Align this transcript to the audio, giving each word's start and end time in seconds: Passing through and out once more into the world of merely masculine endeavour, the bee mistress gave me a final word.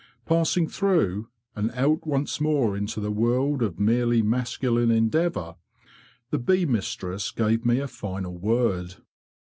Passing 0.25 0.67
through 0.67 1.27
and 1.55 1.69
out 1.73 2.07
once 2.07 2.41
more 2.41 2.75
into 2.75 2.99
the 2.99 3.11
world 3.11 3.61
of 3.61 3.79
merely 3.79 4.23
masculine 4.23 4.89
endeavour, 4.89 5.57
the 6.31 6.39
bee 6.39 6.65
mistress 6.65 7.29
gave 7.29 7.63
me 7.67 7.77
a 7.77 7.87
final 7.87 8.35
word. 8.35 8.95